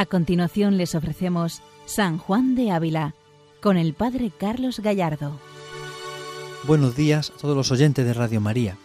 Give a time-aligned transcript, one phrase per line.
[0.00, 3.14] A continuación les ofrecemos San Juan de Ávila
[3.60, 5.38] con el Padre Carlos Gallardo.
[6.66, 8.78] Buenos días a todos los oyentes de Radio María.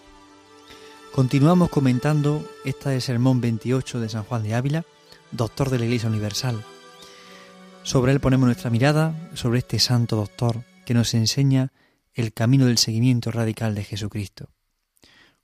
[1.13, 4.83] Continuamos comentando este sermón 28 de San Juan de Ávila,
[5.31, 6.61] doctor de la Iglesia Universal.
[7.83, 11.71] Sobre él ponemos nuestra mirada, sobre este santo doctor que nos enseña
[12.13, 14.49] el camino del seguimiento radical de Jesucristo.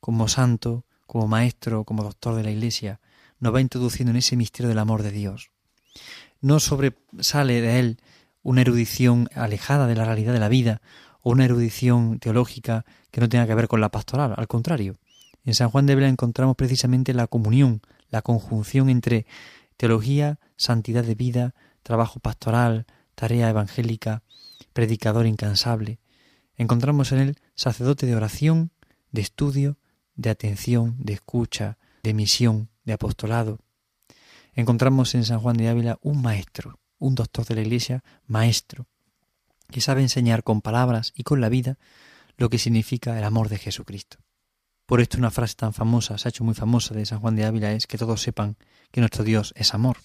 [0.02, 3.00] Como santo, como maestro, como doctor de la Iglesia,
[3.40, 5.50] nos va introduciendo en ese misterio del amor de Dios
[6.42, 7.98] no sobresale de él
[8.44, 10.82] una erudición alejada de la realidad de la vida
[11.22, 14.98] o una erudición teológica que no tenga que ver con la pastoral, al contrario.
[15.44, 19.26] En San Juan de Vela encontramos precisamente la comunión, la conjunción entre
[19.78, 24.24] teología, santidad de vida, trabajo pastoral, tarea evangélica,
[24.74, 26.00] predicador incansable.
[26.58, 28.72] Encontramos en él sacerdote de oración,
[29.12, 29.78] de estudio,
[30.16, 33.60] de atención, de escucha, de misión, de apostolado
[34.54, 38.88] encontramos en San Juan de Ávila un maestro, un doctor de la Iglesia, maestro,
[39.70, 41.78] que sabe enseñar con palabras y con la vida
[42.38, 44.18] lo que significa el amor de Jesucristo.
[44.86, 47.46] Por esto una frase tan famosa, se ha hecho muy famosa de San Juan de
[47.46, 48.58] Ávila, es que todos sepan
[48.92, 49.98] que nuestro Dios es amor,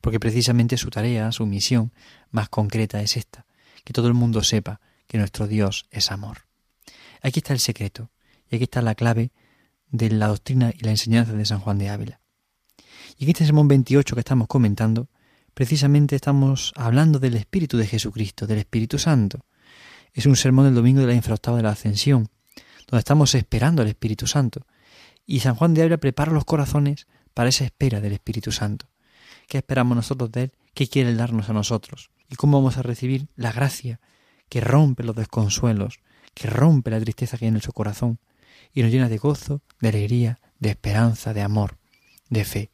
[0.00, 1.92] porque precisamente su tarea, su misión
[2.30, 3.46] más concreta es esta,
[3.84, 6.46] que todo el mundo sepa que nuestro Dios es amor.
[7.22, 8.10] Aquí está el secreto,
[8.48, 9.32] y aquí está la clave
[9.88, 12.19] de la doctrina y la enseñanza de San Juan de Ávila.
[13.20, 15.10] Y en este sermón 28 que estamos comentando,
[15.52, 19.44] precisamente estamos hablando del Espíritu de Jesucristo, del Espíritu Santo.
[20.14, 22.30] Es un sermón del domingo de la infraoctava de la Ascensión,
[22.86, 24.66] donde estamos esperando al Espíritu Santo.
[25.26, 28.86] Y San Juan de Ávila prepara los corazones para esa espera del Espíritu Santo.
[29.48, 30.52] ¿Qué esperamos nosotros de Él?
[30.72, 32.10] ¿Qué quiere darnos a nosotros?
[32.30, 34.00] ¿Y cómo vamos a recibir la gracia
[34.48, 36.00] que rompe los desconsuelos,
[36.32, 38.18] que rompe la tristeza que hay en nuestro corazón
[38.72, 41.76] y nos llena de gozo, de alegría, de esperanza, de amor,
[42.30, 42.70] de fe?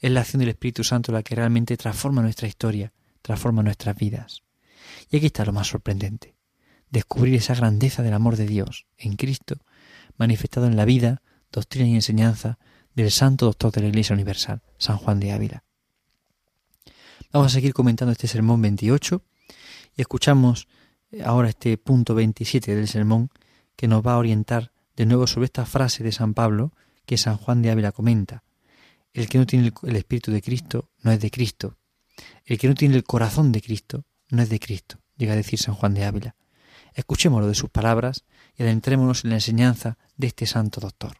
[0.00, 2.92] Es la acción del Espíritu Santo la que realmente transforma nuestra historia,
[3.22, 4.42] transforma nuestras vidas.
[5.10, 6.36] Y aquí está lo más sorprendente,
[6.90, 9.56] descubrir esa grandeza del amor de Dios en Cristo,
[10.16, 12.58] manifestado en la vida, doctrina y enseñanza
[12.94, 15.64] del santo doctor de la Iglesia Universal, San Juan de Ávila.
[17.32, 19.22] Vamos a seguir comentando este sermón 28
[19.96, 20.68] y escuchamos
[21.24, 23.30] ahora este punto 27 del sermón
[23.76, 26.72] que nos va a orientar de nuevo sobre esta frase de San Pablo
[27.06, 28.42] que San Juan de Ávila comenta.
[29.18, 31.76] El que no tiene el Espíritu de Cristo no es de Cristo.
[32.44, 35.58] El que no tiene el corazón de Cristo no es de Cristo, llega a decir
[35.58, 36.36] San Juan de Ávila.
[36.94, 38.24] Escuchémoslo de sus palabras
[38.54, 41.16] y adentrémonos en la enseñanza de este santo doctor.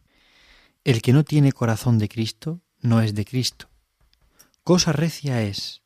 [0.85, 3.69] El que no tiene corazón de Cristo no es de Cristo.
[4.63, 5.81] Cosa recia es,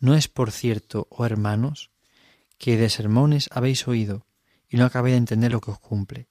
[0.00, 1.92] no es por cierto, oh hermanos,
[2.58, 4.26] que de sermones habéis oído
[4.68, 6.26] y no acabéis de entender lo que os cumple.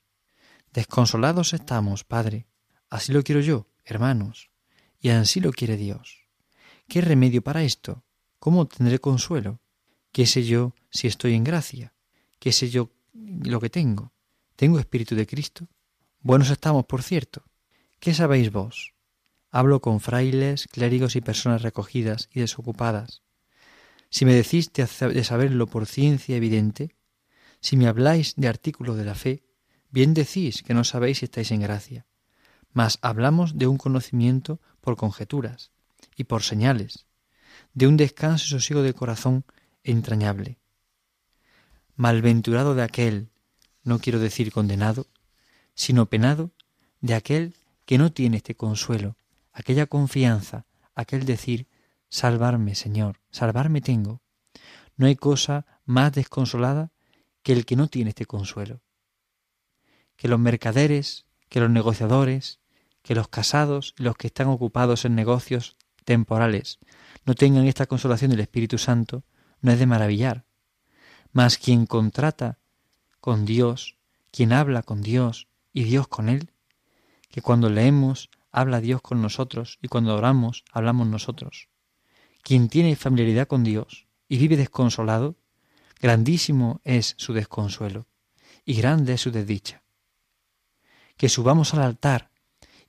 [0.73, 2.47] Desconsolados estamos, Padre.
[2.89, 4.50] Así lo quiero yo, hermanos
[5.01, 6.27] y así lo quiere Dios.
[6.87, 8.03] ¿Qué remedio para esto?
[8.39, 9.59] ¿Cómo tendré consuelo?
[10.11, 11.93] ¿Qué sé yo si estoy en gracia?
[12.39, 14.13] ¿Qué sé yo lo que tengo?
[14.55, 15.67] ¿Tengo espíritu de Cristo?
[16.19, 17.43] Buenos estamos, por cierto.
[17.99, 18.93] ¿Qué sabéis vos?
[19.49, 23.23] Hablo con frailes, clérigos y personas recogidas y desocupadas.
[24.09, 26.95] Si me decís de saberlo por ciencia evidente,
[27.59, 29.43] si me habláis de artículos de la fe,
[29.89, 32.05] bien decís que no sabéis si estáis en gracia
[32.73, 35.71] mas hablamos de un conocimiento por conjeturas
[36.15, 37.05] y por señales,
[37.73, 39.45] de un descanso y sosiego de corazón
[39.83, 40.59] entrañable.
[41.95, 43.29] Malventurado de aquel,
[43.83, 45.07] no quiero decir condenado,
[45.73, 46.51] sino penado
[46.99, 47.55] de aquel
[47.85, 49.17] que no tiene este consuelo,
[49.51, 50.65] aquella confianza,
[50.95, 51.67] aquel decir,
[52.09, 54.21] salvarme, Señor, salvarme tengo.
[54.95, 56.91] No hay cosa más desconsolada
[57.43, 58.81] que el que no tiene este consuelo.
[60.15, 62.60] Que los mercaderes, que los negociadores,
[63.01, 65.75] que los casados y los que están ocupados en negocios
[66.05, 66.79] temporales
[67.25, 69.23] no tengan esta consolación del Espíritu Santo
[69.61, 70.45] no es de maravillar.
[71.31, 72.59] Mas quien contrata
[73.19, 73.97] con Dios,
[74.31, 76.51] quien habla con Dios y Dios con él,
[77.29, 81.69] que cuando leemos habla Dios con nosotros y cuando oramos hablamos nosotros.
[82.43, 85.37] Quien tiene familiaridad con Dios y vive desconsolado,
[86.01, 88.07] grandísimo es su desconsuelo
[88.65, 89.83] y grande es su desdicha.
[91.17, 92.30] Que subamos al altar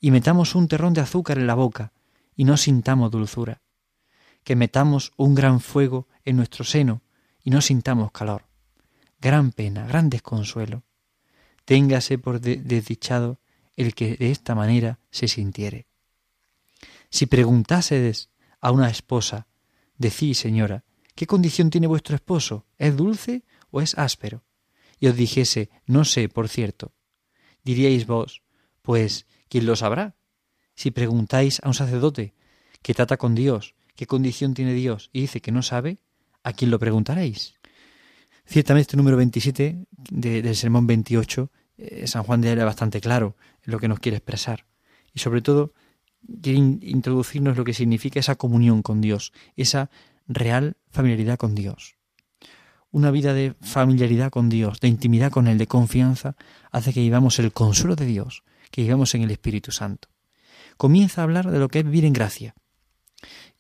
[0.03, 1.93] y metamos un terrón de azúcar en la boca
[2.35, 3.63] y no sintamos dulzura,
[4.43, 7.03] que metamos un gran fuego en nuestro seno
[7.45, 8.45] y no sintamos calor.
[9.21, 10.83] Gran pena, gran desconsuelo.
[11.65, 13.39] Téngase por desdichado
[13.77, 15.87] el que de esta manera se sintiere.
[17.09, 18.29] Si preguntásedes
[18.61, 19.47] a una esposa,
[19.99, 20.83] decís, señora,
[21.15, 22.67] ¿qué condición tiene vuestro esposo?
[22.77, 24.43] ¿Es dulce o es áspero?
[24.99, 26.93] Y os dijese, no sé, por cierto.
[27.63, 28.43] Diríais vos,
[28.83, 30.15] pues ¿quién lo sabrá?
[30.75, 32.33] Si preguntáis a un sacerdote
[32.81, 35.99] que trata con Dios, qué condición tiene Dios y dice que no sabe,
[36.43, 37.57] ¿a quién lo preguntaréis?
[38.47, 43.73] Ciertamente este número 27 del sermón 28, eh, San Juan de era bastante claro en
[43.73, 44.65] lo que nos quiere expresar.
[45.13, 45.75] Y sobre todo
[46.41, 49.91] quiere introducirnos lo que significa esa comunión con Dios, esa
[50.27, 51.97] real familiaridad con Dios.
[52.91, 56.37] Una vida de familiaridad con Dios, de intimidad con Él, de confianza,
[56.71, 60.09] hace que vivamos el consuelo de Dios, que vivamos en el Espíritu Santo.
[60.77, 62.55] Comienza a hablar de lo que es vivir en gracia.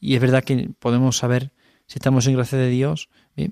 [0.00, 1.52] Y es verdad que podemos saber
[1.86, 3.10] si estamos en gracia de Dios,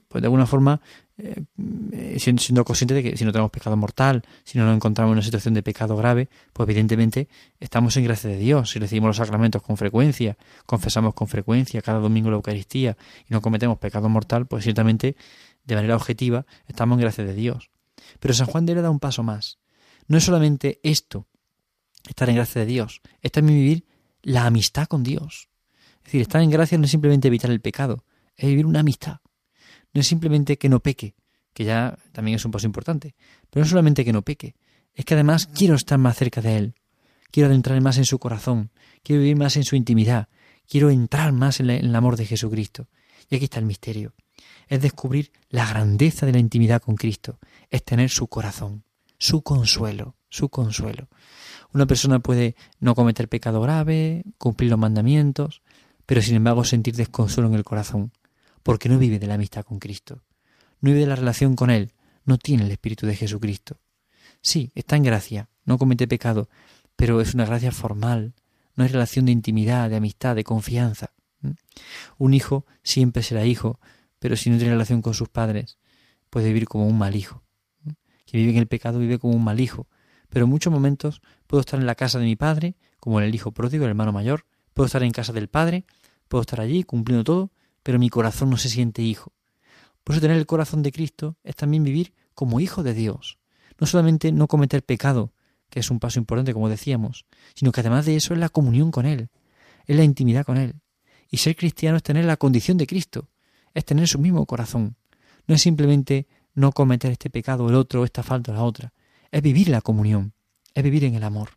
[0.08, 0.80] pues de alguna forma
[1.18, 5.10] eh, siendo, siendo consciente de que si no tenemos pecado mortal, si no nos encontramos
[5.10, 7.28] en una situación de pecado grave, pues evidentemente
[7.60, 8.70] estamos en gracia de Dios.
[8.70, 12.96] Si recibimos los sacramentos con frecuencia, confesamos con frecuencia cada domingo la Eucaristía
[13.28, 15.16] y no cometemos pecado mortal, pues ciertamente
[15.64, 17.70] de manera objetiva estamos en gracia de Dios.
[18.18, 19.58] Pero San Juan de le da un paso más.
[20.08, 21.28] No es solamente esto,
[22.08, 23.84] estar en gracia de Dios, es también vivir
[24.22, 25.48] la amistad con Dios.
[25.98, 28.04] Es decir, estar en gracia no es simplemente evitar el pecado,
[28.36, 29.20] es vivir una amistad
[29.92, 31.14] no es simplemente que no peque,
[31.52, 33.14] que ya también es un paso importante,
[33.50, 34.54] pero no solamente que no peque,
[34.94, 36.74] es que además quiero estar más cerca de Él,
[37.30, 38.70] quiero adentrar más en su corazón,
[39.02, 40.28] quiero vivir más en su intimidad,
[40.68, 42.88] quiero entrar más en, el amor de Jesucristo.
[43.28, 44.14] Y aquí está el misterio,
[44.66, 47.38] es descubrir la grandeza de la intimidad con Cristo,
[47.68, 48.84] es tener su corazón,
[49.18, 51.08] su consuelo, su consuelo.
[51.72, 55.62] Una persona puede no cometer pecado grave, cumplir los mandamientos,
[56.06, 58.12] pero sin embargo sentir desconsuelo en el corazón
[58.62, 60.22] porque no vive de la amistad con Cristo,
[60.80, 61.92] no vive de la relación con Él,
[62.24, 63.80] no tiene el Espíritu de Jesucristo.
[64.42, 66.48] Sí, está en gracia, no comete pecado,
[66.96, 68.34] pero es una gracia formal,
[68.74, 71.12] no hay relación de intimidad, de amistad, de confianza.
[72.18, 73.80] Un hijo siempre será hijo,
[74.18, 75.78] pero si no tiene relación con sus padres,
[76.28, 77.42] puede vivir como un mal hijo.
[78.26, 79.88] Quien vive en el pecado vive como un mal hijo,
[80.30, 83.52] pero en muchos momentos puedo estar en la casa de mi padre, como el hijo
[83.52, 85.84] pródigo, el hermano mayor, puedo estar en casa del padre,
[86.28, 87.50] puedo estar allí cumpliendo todo,
[87.82, 89.32] pero mi corazón no se siente hijo.
[90.04, 93.38] Por eso tener el corazón de Cristo es también vivir como hijo de Dios.
[93.78, 95.32] No solamente no cometer pecado,
[95.68, 98.90] que es un paso importante, como decíamos, sino que además de eso es la comunión
[98.90, 99.30] con Él,
[99.86, 100.74] es la intimidad con Él.
[101.30, 103.28] Y ser cristiano es tener la condición de Cristo,
[103.74, 104.96] es tener su mismo corazón.
[105.46, 108.92] No es simplemente no cometer este pecado, el otro, esta falta, la otra.
[109.30, 110.34] Es vivir la comunión,
[110.74, 111.50] es vivir en el amor.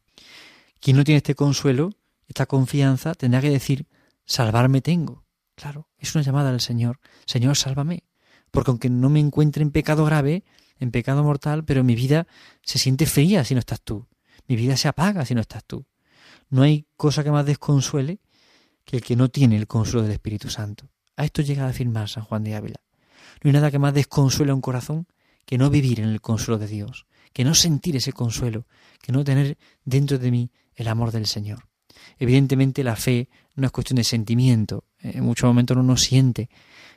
[0.79, 1.91] Quien no tiene este consuelo,
[2.27, 3.87] esta confianza, tendrá que decir,
[4.25, 5.25] salvarme tengo.
[5.55, 6.99] Claro, es una llamada al Señor.
[7.25, 8.03] Señor, sálvame.
[8.51, 10.43] Porque aunque no me encuentre en pecado grave,
[10.79, 12.27] en pecado mortal, pero mi vida
[12.61, 14.07] se siente fría si no estás tú.
[14.47, 15.85] Mi vida se apaga si no estás tú.
[16.49, 18.19] No hay cosa que más desconsuele
[18.85, 20.89] que el que no tiene el consuelo del Espíritu Santo.
[21.15, 22.81] A esto llega a afirmar San Juan de Ávila.
[23.41, 25.07] No hay nada que más desconsuele a un corazón
[25.45, 28.65] que no vivir en el consuelo de Dios, que no sentir ese consuelo,
[29.01, 31.67] que no tener dentro de mí el amor del Señor.
[32.19, 36.49] Evidentemente la fe no es cuestión de sentimiento, en muchos momentos uno no siente,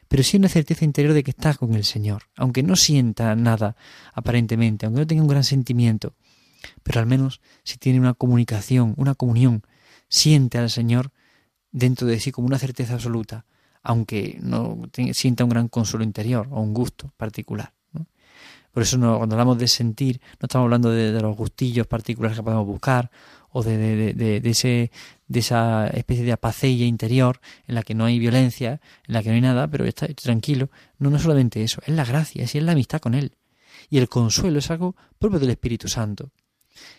[0.08, 3.76] pero sí una certeza interior de que está con el Señor, aunque no sienta nada
[4.14, 6.14] aparentemente, aunque no tenga un gran sentimiento,
[6.82, 9.62] pero al menos si tiene una comunicación, una comunión,
[10.08, 11.12] siente al Señor
[11.72, 13.44] dentro de sí como una certeza absoluta,
[13.82, 14.82] aunque no
[15.12, 17.75] sienta un gran consuelo interior o un gusto particular.
[18.76, 22.42] Por eso cuando hablamos de sentir, no estamos hablando de, de, los gustillos particulares que
[22.42, 23.10] podemos buscar
[23.50, 24.90] o de, de, ese,
[25.28, 29.30] de esa especie de apacella interior en la que no hay violencia, en la que
[29.30, 30.68] no hay nada, pero está tranquilo.
[30.98, 33.38] No, no solamente eso, es la gracia, es la amistad con Él.
[33.88, 36.32] Y el consuelo es algo propio del Espíritu Santo.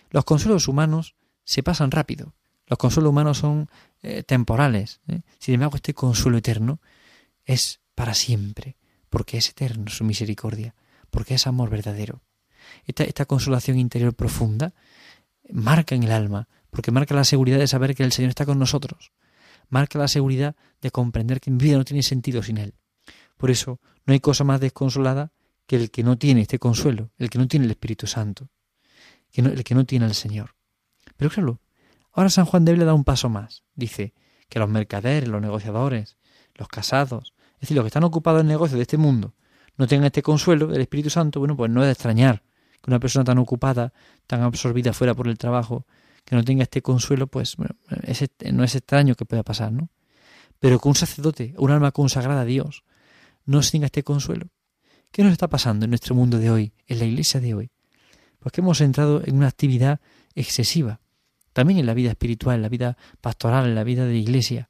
[0.10, 2.34] Los consuelos humanos se pasan rápido.
[2.66, 3.70] Los consuelos humanos son
[4.02, 5.00] eh, temporales.
[5.10, 5.22] ¿eh?
[5.38, 6.80] Sin embargo, este consuelo eterno
[7.46, 8.78] es para siempre,
[9.12, 10.74] porque es eterno su misericordia,
[11.10, 12.22] porque es amor verdadero.
[12.86, 14.74] Esta, consolación interior profunda
[15.50, 18.60] marca en el alma, porque marca la seguridad de saber que el Señor está con
[18.60, 19.12] nosotros,
[19.70, 22.74] marca la seguridad de comprender que mi vida no tiene sentido sin Él.
[23.38, 25.32] Por eso no hay cosa más desconsolada
[25.66, 28.50] que el que no tiene este consuelo, el que no tiene el Espíritu Santo,
[29.32, 30.56] que el que no tiene al Señor.
[31.18, 31.62] Pero claro,
[32.12, 33.64] ahora San Juan de Ávila da un paso más.
[33.76, 34.14] Dice
[34.50, 36.18] que los mercaderes, los negociadores,
[36.56, 39.34] los casados, es decir, los que están ocupados en el negocio de este mundo,
[39.78, 42.44] no tengan este consuelo del Espíritu Santo, bueno, pues no es de extrañar
[42.82, 43.94] que una persona tan ocupada,
[44.26, 45.86] tan absorbida fuera por el trabajo,
[46.26, 47.76] que no tenga este consuelo, pues bueno,
[48.52, 49.90] no es extraño que pueda pasar, ¿no?
[50.60, 52.84] Pero que un sacerdote, un alma consagrada a Dios,
[53.46, 54.48] no tenga este consuelo.
[55.12, 57.72] ¿Qué nos está pasando en nuestro mundo de hoy, en la iglesia de hoy?
[58.40, 60.02] Pues que hemos entrado en una actividad
[60.36, 61.00] excesiva,
[61.54, 64.70] también en la vida espiritual, en la vida pastoral, en la vida de iglesia.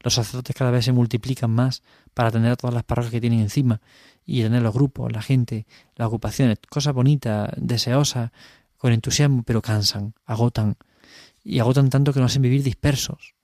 [0.00, 1.82] Los sacerdotes cada vez se multiplican más
[2.12, 3.80] para atender a todas las parroquias que tienen encima
[4.26, 5.66] y tener los grupos, la gente,
[5.96, 8.30] las ocupaciones, cosas bonitas, deseosas,
[8.76, 10.76] con entusiasmo, pero cansan, agotan,
[11.42, 13.34] y agotan tanto que nos hacen vivir dispersos.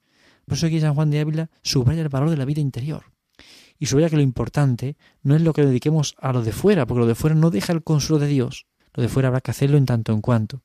[0.46, 3.04] Por eso aquí San Juan de Ávila subraya el valor de la vida interior.
[3.78, 7.00] Y subraya que lo importante no es lo que dediquemos a lo de fuera, porque
[7.00, 8.66] lo de fuera no deja el consuelo de Dios.
[8.94, 10.62] Lo de fuera habrá que hacerlo en tanto en cuanto.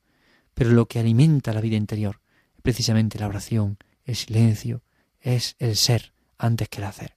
[0.54, 2.20] Pero lo que alimenta la vida interior
[2.56, 4.82] es precisamente la oración, el silencio,
[5.20, 7.15] es el ser antes que el hacer.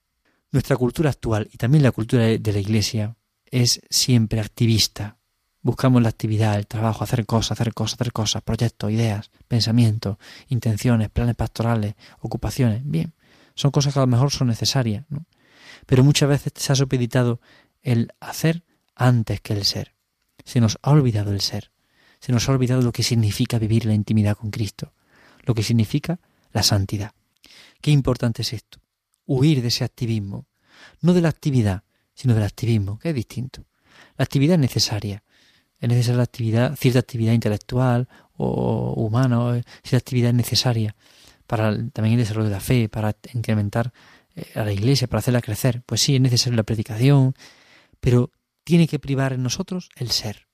[0.51, 3.15] Nuestra cultura actual y también la cultura de la Iglesia
[3.45, 5.17] es siempre activista.
[5.61, 11.09] Buscamos la actividad, el trabajo, hacer cosas, hacer cosas, hacer cosas, proyectos, ideas, pensamientos, intenciones,
[11.09, 12.81] planes pastorales, ocupaciones.
[12.83, 13.13] Bien,
[13.53, 15.25] son cosas que a lo mejor son necesarias, ¿no?
[15.85, 17.41] Pero muchas veces se ha supeditado
[17.83, 18.63] el hacer
[18.95, 19.95] antes que el ser.
[20.45, 21.71] Se nos ha olvidado el ser.
[22.19, 24.93] Se nos ha olvidado lo que significa vivir la intimidad con Cristo,
[25.43, 26.19] lo que significa
[26.51, 27.13] la santidad.
[27.81, 28.79] Qué importante es esto.
[29.29, 30.47] Huir de ese activismo,
[31.01, 31.83] no de la actividad,
[32.15, 33.65] sino del activismo, que es distinto.
[34.17, 35.23] La actividad es necesaria.
[35.79, 40.95] Es necesaria la actividad, cierta actividad intelectual o humana, cierta actividad es necesaria
[41.45, 43.93] para también el desarrollo de la fe, para incrementar
[44.35, 45.81] eh, a la iglesia, para hacerla crecer.
[45.85, 47.33] Pues sí, es necesaria la predicación,
[47.99, 48.31] pero
[48.63, 50.47] tiene que privar en nosotros el ser.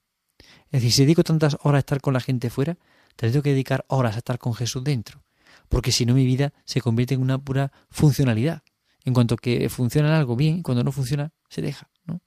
[0.72, 2.78] Es decir, si dedico tantas horas a estar con la gente fuera,
[3.16, 5.25] tengo que dedicar horas a estar con Jesús dentro,
[5.70, 8.64] porque si no mi vida se convierte en una pura funcionalidad.
[9.04, 12.22] En cuanto que funciona algo bien, cuando no funciona, se deja, ¿no?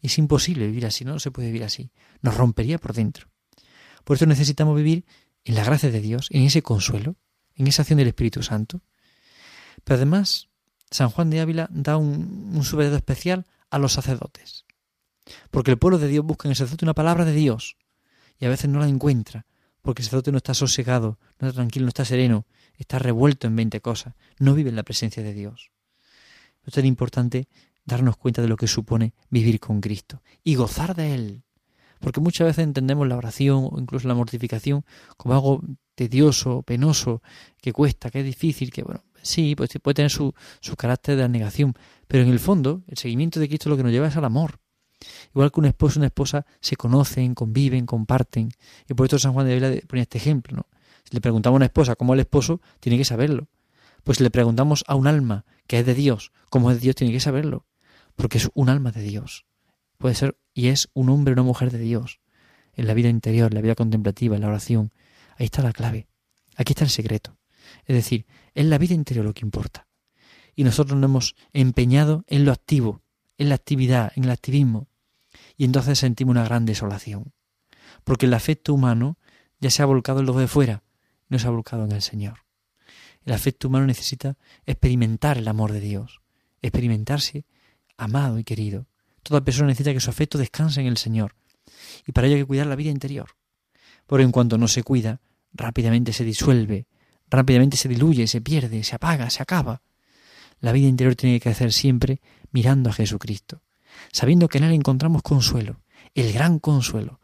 [0.00, 1.90] Es imposible vivir así, no, se puede vivir así.
[2.20, 3.28] Nos rompería por dentro.
[4.04, 5.04] Por eso necesitamos vivir
[5.44, 7.16] en la gracia de Dios, en ese consuelo,
[7.54, 8.82] en esa acción del Espíritu Santo.
[9.84, 10.48] Pero además,
[10.90, 14.64] San Juan de Ávila da un, un especial a los sacerdotes.
[15.50, 17.76] Porque el pueblo de Dios busca en el sacerdote una palabra de Dios
[18.38, 19.46] y a veces no la encuentra,
[19.86, 22.44] porque el sacerdote no está sosegado, no está tranquilo, no está sereno,
[22.76, 25.70] está revuelto en veinte cosas, no vive en la presencia de Dios.
[26.66, 27.46] Es tan importante
[27.84, 31.44] darnos cuenta de lo que supone vivir con Cristo y gozar de Él.
[32.00, 34.84] Porque muchas veces entendemos la oración o incluso la mortificación
[35.16, 35.62] como algo
[35.94, 37.22] tedioso, penoso,
[37.60, 41.28] que cuesta, que es difícil, que bueno, sí, pues puede tener su, su carácter de
[41.28, 41.74] negación,
[42.08, 44.58] pero en el fondo el seguimiento de Cristo lo que nos lleva es al amor.
[45.34, 48.50] Igual que un esposo y una esposa se conocen, conviven, comparten.
[48.88, 50.56] Y por esto San Juan de Ávila pone este ejemplo.
[50.56, 50.66] ¿no?
[51.04, 53.48] Si le preguntamos a una esposa cómo es el esposo, tiene que saberlo.
[54.04, 56.94] Pues si le preguntamos a un alma que es de Dios, cómo es de Dios,
[56.94, 57.66] tiene que saberlo
[58.16, 59.46] porque es un alma de Dios.
[59.98, 62.20] Puede ser y es un hombre o una mujer de Dios.
[62.74, 64.92] En la vida interior, en la vida contemplativa, en la oración.
[65.38, 66.08] Ahí está la clave.
[66.56, 67.36] Aquí está el secreto.
[67.84, 69.86] Es decir, es la vida interior lo que importa.
[70.54, 73.02] Y nosotros nos hemos empeñado en lo activo,
[73.38, 74.88] en la actividad, en el activismo.
[75.56, 77.32] Y entonces sentimos una gran desolación.
[78.04, 79.18] Porque el afecto humano
[79.60, 80.82] ya se ha volcado en lo de fuera,
[81.28, 82.44] no se ha volcado en el Señor.
[83.24, 84.36] El afecto humano necesita
[84.66, 86.20] experimentar el amor de Dios,
[86.62, 87.44] experimentarse
[87.96, 88.86] amado y querido.
[89.22, 91.34] Toda persona necesita que su afecto descanse en el Señor.
[92.06, 93.30] Y para ello hay que cuidar la vida interior.
[94.06, 95.20] Por en cuanto no se cuida,
[95.52, 96.86] rápidamente se disuelve,
[97.28, 99.82] rápidamente se diluye, se pierde, se apaga, se acaba.
[100.60, 102.20] La vida interior tiene que crecer siempre
[102.52, 103.62] mirando a Jesucristo,
[104.12, 105.80] sabiendo que en Él encontramos consuelo,
[106.14, 107.20] el gran consuelo,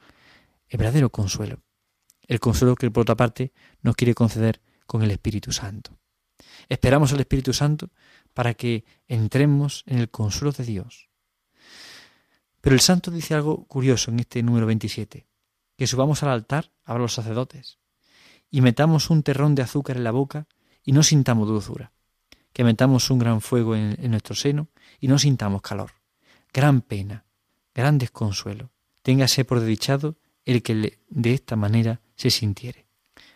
[0.68, 1.62] el verdadero consuelo,
[2.22, 3.52] el consuelo que por otra parte
[3.82, 5.98] nos quiere conceder con el Espíritu Santo.
[6.68, 7.90] Esperamos al Espíritu Santo
[8.34, 11.08] para que entremos en el consuelo de Dios.
[12.60, 15.26] Pero el santo dice algo curioso en este número 27,
[15.76, 17.78] que subamos al altar, a los sacerdotes,
[18.50, 20.46] y metamos un terrón de azúcar en la boca
[20.84, 21.92] y no sintamos dulzura,
[22.52, 24.68] que metamos un gran fuego en, en nuestro seno
[25.00, 26.01] y no sintamos calor.
[26.52, 27.24] Gran pena,
[27.74, 28.70] gran desconsuelo.
[29.02, 32.86] Téngase por desdichado el que de esta manera se sintiere.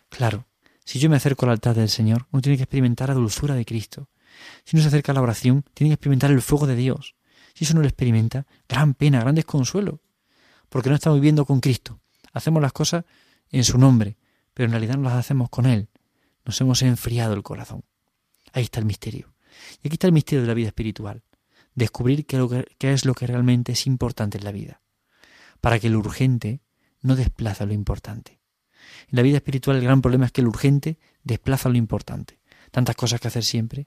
[0.08, 0.46] Claro,
[0.84, 3.64] si yo me acerco al altar del Señor, uno tiene que experimentar la dulzura de
[3.64, 4.08] Cristo,
[4.64, 7.14] si no se acerca a la oración, tiene que experimentar el fuego de Dios.
[7.54, 10.00] Si eso no lo experimenta, gran pena, gran desconsuelo,
[10.68, 12.00] porque no estamos viviendo con Cristo.
[12.32, 13.04] Hacemos las cosas
[13.50, 14.16] en su nombre,
[14.52, 15.88] pero en realidad no las hacemos con Él.
[16.44, 17.84] Nos hemos enfriado el corazón.
[18.52, 19.32] Ahí está el misterio.
[19.82, 21.22] Y aquí está el misterio de la vida espiritual.
[21.76, 24.82] Descubrir qué, es lo que realmente es importante en la vida.
[25.60, 26.60] Para que lo urgente
[27.02, 28.40] no desplaza lo importante.
[29.08, 32.40] En la vida espiritual el gran problema es que lo urgente desplaza lo importante.
[32.72, 33.86] Tantas cosas que hacer siempre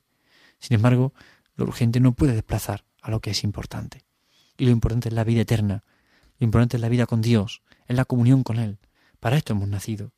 [0.59, 1.13] sin embargo,
[1.55, 4.05] lo urgente no puede desplazar a lo que es importante.
[4.57, 5.83] Y lo importante es la vida eterna,
[6.37, 8.79] lo importante es la vida con Dios, es la comunión con Él.
[9.19, 10.13] Para esto hemos nacido.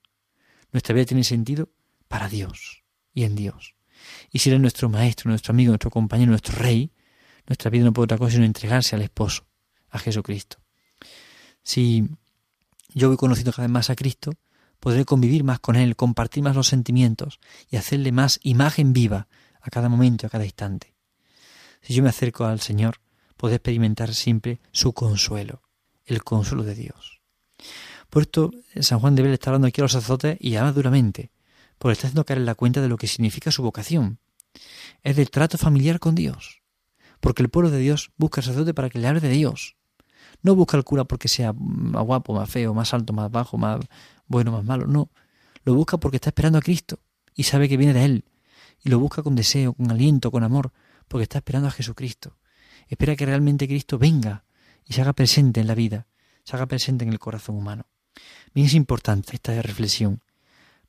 [0.71, 1.69] Nuestra vida tiene sentido
[2.07, 3.75] para Dios y en Dios.
[4.31, 6.91] Y si Él es nuestro maestro, nuestro amigo, nuestro compañero, nuestro rey,
[7.47, 9.45] nuestra vida no puede otra cosa sino entregarse al esposo,
[9.89, 10.57] a Jesucristo.
[11.63, 12.07] Si
[12.93, 14.31] yo voy conociendo cada vez más a Cristo,
[14.79, 19.27] podré convivir más con Él, compartir más los sentimientos y hacerle más imagen viva
[19.61, 20.95] a cada momento, a cada instante.
[21.81, 22.99] Si yo me acerco al Señor,
[23.37, 25.61] puedo experimentar siempre su consuelo,
[26.05, 27.21] el consuelo de Dios.
[28.09, 31.31] Por esto, San Juan de Bel está hablando aquí a los sacerdotes y además duramente,
[31.77, 34.19] porque está haciendo caer en la cuenta de lo que significa su vocación.
[35.01, 36.60] Es del trato familiar con Dios.
[37.21, 39.77] Porque el pueblo de Dios busca al sacerdote para que le hable de Dios.
[40.41, 43.79] No busca al cura porque sea más guapo, más feo, más alto, más bajo, más
[44.27, 44.87] bueno, más malo.
[44.87, 45.09] No.
[45.63, 46.99] Lo busca porque está esperando a Cristo
[47.35, 48.25] y sabe que viene de Él.
[48.83, 50.73] Y lo busca con deseo, con aliento, con amor,
[51.07, 52.37] porque está esperando a Jesucristo.
[52.87, 54.43] Espera que realmente Cristo venga
[54.85, 56.07] y se haga presente en la vida,
[56.43, 57.85] se haga presente en el corazón humano.
[58.53, 60.21] Bien es importante esta reflexión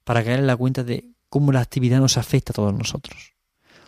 [0.04, 3.34] para caer en la cuenta de cómo la actividad nos afecta a todos nosotros.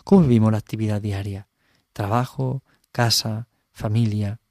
[0.03, 1.47] ¿Cómo vivimos la actividad diaria?
[1.95, 2.61] Trabajo,
[2.91, 4.41] casa, familia,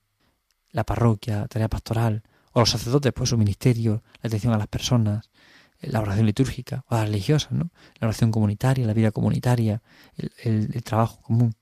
[0.71, 2.23] la parroquia, tarea pastoral,
[2.53, 5.29] o los sacerdotes, pues su ministerio, la atención a las personas,
[5.83, 7.71] la oración litúrgica, o la religiosa, ¿no?
[8.01, 9.83] La oración comunitaria, la vida comunitaria,
[10.43, 11.55] el trabajo común.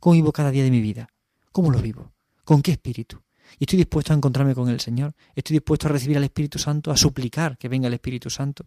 [0.00, 1.08] ¿Cómo vivo cada día de mi vida?
[1.52, 2.10] ¿Cómo lo vivo?
[2.42, 3.22] ¿Con qué espíritu?
[3.60, 5.14] Y estoy dispuesto a encontrarme con el Señor.
[5.36, 8.66] Estoy dispuesto a recibir al Espíritu Santo, a suplicar que venga el Espíritu Santo.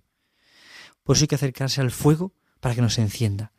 [1.04, 3.52] Por eso hay que acercarse al fuego para que nos encienda.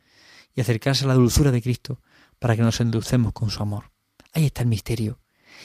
[0.55, 2.01] Y acercarse a la dulzura de Cristo
[2.43, 3.93] para que nos endulcemos con su amor.
[4.33, 5.21] Ahí está el misterio.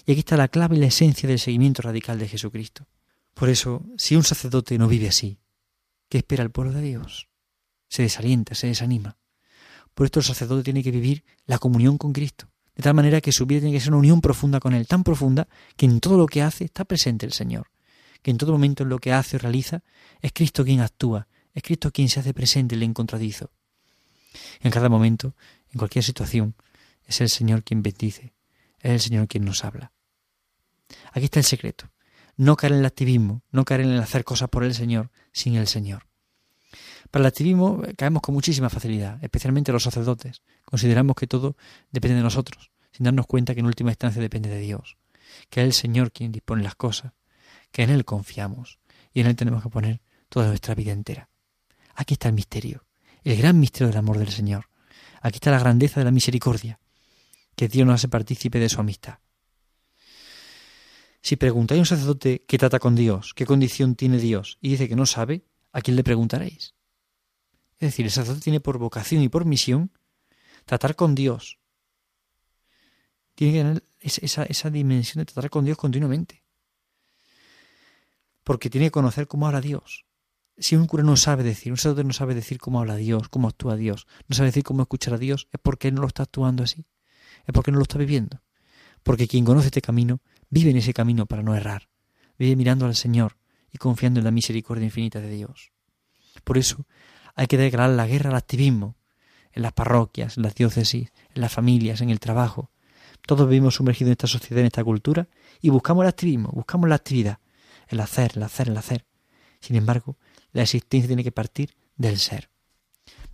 [0.06, 2.86] Y aquí está la clave y la esencia del seguimiento radical de Jesucristo.
[3.34, 5.40] Por eso, si un sacerdote no vive así,
[6.08, 7.30] ¿qué espera el pueblo de Dios?
[7.90, 9.18] Se desalienta, se desanima.
[9.96, 13.32] Por esto el sacerdote tiene que vivir la comunión con Cristo, de tal manera que
[13.32, 16.16] su vida tiene que ser una unión profunda con Él, tan profunda que en todo
[16.16, 17.72] lo que hace está presente el Señor,
[18.22, 19.82] que en todo momento en lo que hace o realiza
[20.22, 23.50] es Cristo quien actúa, es Cristo quien se hace presente y le encontradizo.
[24.60, 25.34] En cada momento,
[25.72, 26.54] en cualquier situación,
[27.08, 28.34] es el Señor quien bendice,
[28.80, 29.94] es el Señor quien nos habla.
[31.12, 31.90] Aquí está el secreto.
[32.36, 35.56] No caer en el activismo, no caer en el hacer cosas por el Señor sin
[35.56, 36.06] el Señor.
[37.10, 40.44] Para el activismo eh, caemos con muchísima facilidad, especialmente los sacerdotes.
[40.66, 41.56] Consideramos que todo
[41.92, 44.98] depende de nosotros, sin darnos cuenta que en última instancia depende de Dios,
[45.50, 47.14] que es el Señor quien dispone las cosas,
[47.72, 48.80] que en Él confiamos
[49.14, 51.30] y en Él tenemos que poner toda nuestra vida entera.
[51.96, 52.86] Aquí está el misterio,
[53.24, 54.70] el gran misterio del amor del Señor.
[55.22, 56.80] Aquí está la grandeza de la misericordia,
[57.58, 59.18] que Dios nos hace partícipe de su amistad.
[61.22, 64.88] Si preguntáis a un sacerdote qué trata con Dios, qué condición tiene Dios, y dice
[64.88, 65.44] que no sabe,
[65.74, 66.76] ¿a quién le preguntaréis?
[67.80, 69.92] Es decir, el sacerdote tiene por vocación y por misión
[70.66, 71.58] tratar con Dios.
[73.34, 76.44] Tiene que tener esa, esa dimensión de tratar con Dios continuamente.
[78.44, 80.06] Porque tiene que conocer cómo habla Dios.
[80.60, 83.48] Si un cura no sabe decir, un sacerdote no sabe decir cómo habla Dios, cómo
[83.48, 86.24] actúa Dios, no sabe decir cómo escuchar a Dios, es porque él no lo está
[86.24, 86.86] actuando así.
[87.48, 88.42] Es porque no lo está viviendo.
[89.04, 91.90] Porque quien conoce este camino vive en ese camino para no errar.
[92.38, 93.38] Vive mirando al Señor
[93.72, 95.72] y confiando en la misericordia infinita de Dios.
[96.44, 96.86] Por eso
[97.36, 98.98] hay que declarar la guerra al activismo,
[99.54, 102.72] en las parroquias, en las diócesis, en las familias, en el trabajo.
[103.26, 105.28] Todos vivimos sumergidos en esta sociedad, en esta cultura,
[105.62, 107.40] y buscamos el activismo, buscamos la actividad,
[107.88, 109.06] el hacer, el hacer, el hacer.
[109.60, 110.18] Sin embargo,
[110.52, 112.50] la existencia tiene que partir del ser.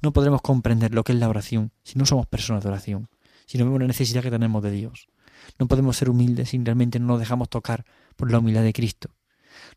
[0.02, 3.10] No podremos comprender lo que es la oración si no somos personas de oración,
[3.46, 5.08] si no vemos la necesidad que tenemos de Dios.
[5.60, 9.16] No podemos ser humildes si realmente no nos dejamos tocar por la humildad de Cristo.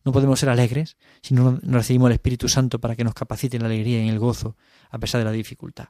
[0.04, 3.62] No podemos ser alegres si no recibimos el Espíritu Santo para que nos capacite en
[3.62, 4.56] la alegría y en el gozo,
[4.90, 5.88] a pesar de la dificultad.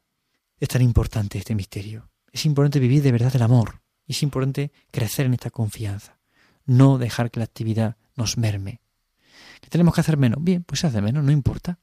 [0.59, 2.11] Es tan importante este misterio.
[2.33, 3.83] Es importante vivir de verdad el amor.
[4.07, 6.19] Es importante crecer en esta confianza.
[6.65, 8.81] No dejar que la actividad nos merme.
[9.61, 10.43] ¿Que tenemos que hacer menos?
[10.43, 11.79] Bien, pues se hace menos, no importa.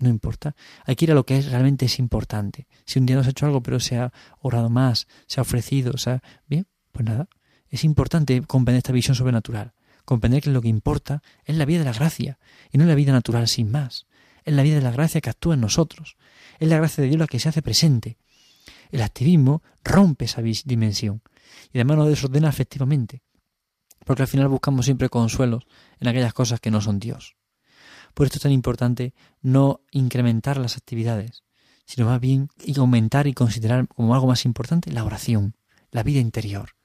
[0.00, 0.56] No importa.
[0.84, 2.66] Hay que ir a lo que es, realmente es importante.
[2.84, 5.42] Si un día no se ha hecho algo, pero se ha orado más, se ha
[5.42, 7.28] ofrecido, o sea, bien, pues nada.
[7.68, 9.74] Es importante comprender esta visión sobrenatural
[10.10, 12.40] comprender que lo que importa es la vida de la gracia
[12.72, 14.08] y no la vida natural sin más.
[14.44, 16.16] Es la vida de la gracia que actúa en nosotros.
[16.58, 18.18] Es la gracia de Dios la que se hace presente.
[18.90, 21.22] El activismo rompe esa dimensión
[21.72, 23.22] y además nos desordena afectivamente,
[24.04, 25.64] porque al final buscamos siempre consuelos
[26.00, 27.36] en aquellas cosas que no son Dios.
[28.14, 31.44] Por esto es tan importante no incrementar las actividades,
[31.84, 35.56] sino más bien aumentar y considerar como algo más importante la oración,
[35.90, 36.76] la vida interior,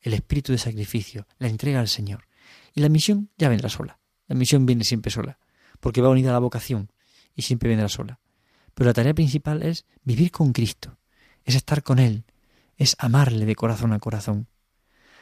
[0.00, 2.26] el espíritu de sacrificio, la entrega al Señor.
[2.74, 4.00] Y la misión ya vendrá sola.
[4.26, 5.38] La misión viene siempre sola,
[5.80, 6.90] porque va unida a la vocación
[7.34, 8.18] y siempre vendrá sola.
[8.74, 10.98] Pero la tarea principal es vivir con Cristo,
[11.44, 12.24] es estar con Él,
[12.76, 14.48] es amarle de corazón a corazón,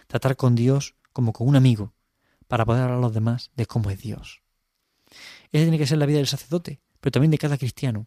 [0.06, 1.92] tratar con Dios como con un amigo,
[2.48, 4.39] para poder hablar a los demás de cómo es Dios.
[5.52, 8.06] Esa tiene que ser la vida del sacerdote, pero también de cada cristiano,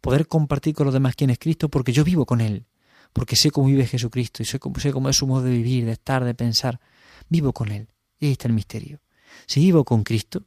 [0.00, 2.66] poder compartir con los demás quién es Cristo porque yo vivo con Él,
[3.12, 5.92] porque sé cómo vive Jesucristo y sé cómo, sé es su modo de vivir, de
[5.92, 6.80] estar, de pensar,
[7.28, 7.88] vivo con Él.
[8.18, 9.00] Y ahí está el misterio.
[9.46, 10.46] Si vivo con Cristo,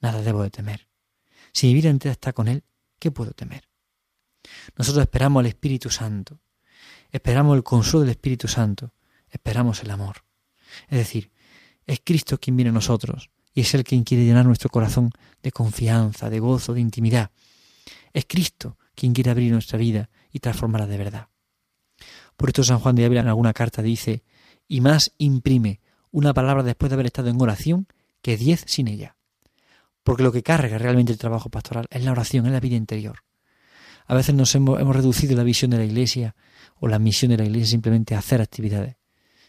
[0.00, 0.88] nada debo de temer.
[1.52, 2.64] Si mi vida entera está con Él,
[2.98, 3.68] ¿qué puedo temer?
[4.76, 6.40] Nosotros esperamos al Espíritu Santo,
[7.10, 8.92] esperamos el consuelo del Espíritu Santo,
[9.30, 10.24] esperamos el amor.
[10.88, 11.32] Es decir,
[11.86, 15.10] es Cristo quien viene a nosotros y es Él quien quiere llenar nuestro corazón
[15.42, 17.30] de confianza, de gozo, de intimidad.
[18.12, 21.28] Es Cristo quien quiere abrir nuestra vida y transformarla de verdad.
[22.36, 24.24] Por esto San Juan de Ávila en alguna carta dice,
[24.68, 27.88] y más imprime una palabra después de haber estado en oración
[28.20, 29.16] que diez sin ella.
[30.02, 33.20] Porque lo que carga realmente el trabajo pastoral es la oración, es la vida interior.
[34.04, 36.36] A veces nos hemos, hemos reducido la visión de la Iglesia
[36.78, 38.96] o la misión de la Iglesia simplemente a hacer actividades.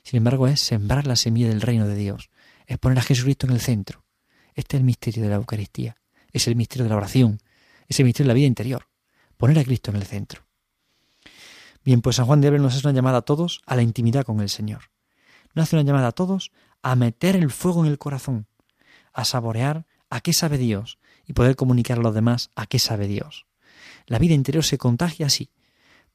[0.02, 2.30] Sin embargo, es sembrar la semilla del reino de Dios,
[2.67, 4.03] es poner a Jesucristo en el centro.
[4.53, 5.97] Este es el misterio de la Eucaristía,
[6.32, 7.39] es el misterio de la oración,
[7.88, 8.88] es el misterio de la vida interior,
[9.38, 10.45] poner a Cristo en el centro.
[11.84, 14.25] Bien, pues San Juan de Ávila nos hace una llamada a todos a la intimidad
[14.25, 14.91] con el Señor.
[15.56, 16.51] Nos hace una llamada a todos
[16.84, 18.47] a meter el fuego en el corazón,
[19.13, 23.08] a saborear a qué sabe Dios y poder comunicar a los demás a qué sabe
[23.08, 23.45] Dios.
[24.06, 25.49] La vida interior se contagia así,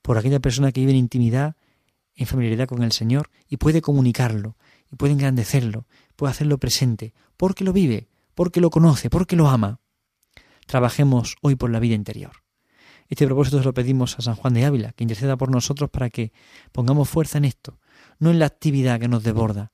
[0.02, 1.56] por aquella persona que vive en intimidad,
[2.14, 4.56] en familiaridad con el Señor y puede comunicarlo,
[4.92, 9.80] y puede engrandecerlo, puede hacerlo presente, porque lo vive, porque lo conoce, porque lo ama.
[10.66, 12.42] Trabajemos hoy por la vida interior.
[13.08, 16.10] Este propósito se lo pedimos a San Juan de Ávila, que interceda por nosotros para
[16.10, 16.32] que
[16.70, 17.78] pongamos fuerza en esto,
[18.18, 19.72] no en la actividad que nos desborda,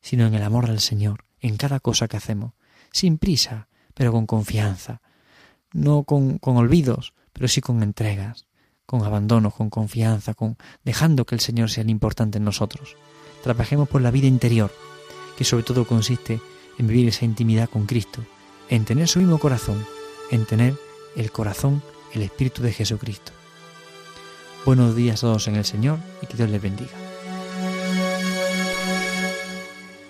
[0.00, 2.54] sino en el amor al Señor, en cada cosa que hacemos,
[2.92, 5.02] sin prisa, pero con confianza,
[5.72, 8.46] no con, con olvidos, pero sí con entregas,
[8.86, 12.96] con abandono, con confianza, con dejando que el Señor sea el importante en nosotros.
[13.42, 14.70] Trabajemos por la vida interior,
[15.36, 16.40] que sobre todo consiste
[16.78, 18.24] en vivir esa intimidad con Cristo,
[18.68, 19.84] en tener su mismo corazón,
[20.30, 20.74] en tener
[21.16, 23.32] el corazón, el Espíritu de Jesucristo.
[24.64, 26.92] Buenos días a todos en el Señor y que Dios les bendiga.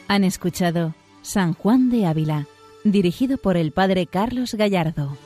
[0.09, 2.47] Han escuchado San Juan de Ávila,
[2.85, 5.17] dirigido por el Padre Carlos Gallardo.